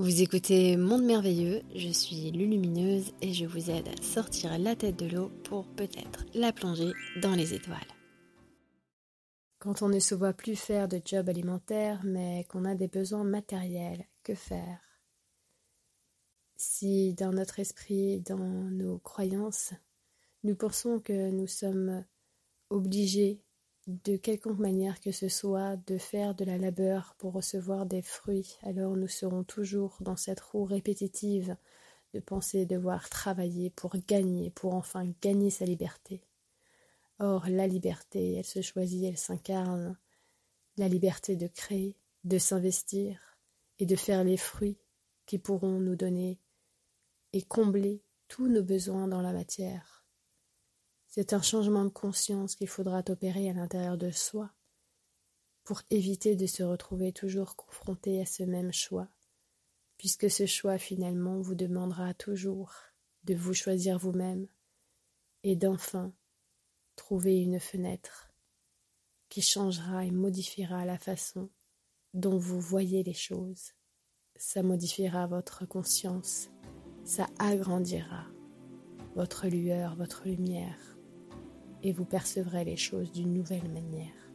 [0.00, 4.96] Vous écoutez Monde Merveilleux, je suis Lulumineuse et je vous aide à sortir la tête
[4.96, 7.76] de l'eau pour peut-être la plonger dans les étoiles.
[9.58, 13.24] Quand on ne se voit plus faire de job alimentaire mais qu'on a des besoins
[13.24, 14.80] matériels, que faire?
[16.56, 18.38] Si dans notre esprit, dans
[18.70, 19.74] nos croyances,
[20.44, 22.06] nous pensons que nous sommes
[22.70, 23.42] obligés
[24.04, 28.56] de quelconque manière que ce soit de faire de la labeur pour recevoir des fruits,
[28.62, 31.56] alors nous serons toujours dans cette roue répétitive
[32.14, 36.22] de penser devoir travailler pour gagner, pour enfin gagner sa liberté.
[37.18, 39.96] Or, la liberté, elle se choisit, elle s'incarne,
[40.76, 43.38] la liberté de créer, de s'investir
[43.78, 44.78] et de faire les fruits
[45.26, 46.38] qui pourront nous donner
[47.32, 49.99] et combler tous nos besoins dans la matière.
[51.12, 54.52] C'est un changement de conscience qu'il faudra opérer à l'intérieur de soi
[55.64, 59.08] pour éviter de se retrouver toujours confronté à ce même choix,
[59.98, 62.72] puisque ce choix finalement vous demandera toujours
[63.24, 64.46] de vous choisir vous-même
[65.42, 66.12] et d'enfin
[66.94, 68.30] trouver une fenêtre
[69.28, 71.50] qui changera et modifiera la façon
[72.14, 73.72] dont vous voyez les choses.
[74.36, 76.50] Ça modifiera votre conscience,
[77.02, 78.28] ça agrandira
[79.16, 80.99] votre lueur, votre lumière
[81.82, 84.29] et vous percevrez les choses d'une nouvelle manière.